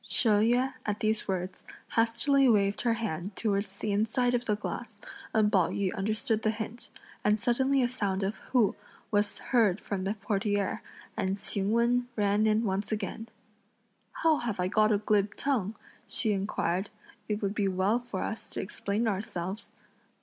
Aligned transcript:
She 0.03 0.27
Yüeh 0.29 0.73
at 0.83 0.97
these 0.97 1.27
words 1.27 1.63
hastily 1.91 2.49
waved 2.49 2.81
her 2.81 2.93
hand 2.95 3.35
towards 3.35 3.77
the 3.77 3.91
inside 3.91 4.33
of 4.33 4.45
the 4.45 4.55
glass, 4.55 4.99
and 5.31 5.51
Pao 5.51 5.69
yü 5.69 5.93
understood 5.93 6.41
the 6.41 6.49
hint; 6.49 6.89
and 7.23 7.39
suddenly 7.39 7.83
a 7.83 7.87
sound 7.87 8.23
of 8.23 8.37
"hu" 8.49 8.75
was 9.11 9.37
heard 9.53 9.79
from 9.79 10.05
the 10.05 10.15
portiere, 10.15 10.81
and 11.15 11.37
Ch'ing 11.37 11.69
Wen 11.69 12.07
ran 12.15 12.47
in 12.47 12.63
once 12.63 12.91
again. 12.91 13.29
"How 14.23 14.37
have 14.37 14.59
I 14.59 14.67
got 14.67 14.91
a 14.91 14.97
glib 14.97 15.35
tongue?" 15.35 15.75
she 16.07 16.31
inquired; 16.31 16.89
"it 17.29 17.43
would 17.43 17.53
be 17.53 17.67
well 17.67 17.99
for 17.99 18.23
us 18.23 18.49
to 18.49 18.59
explain 18.59 19.07
ourselves." 19.07 19.69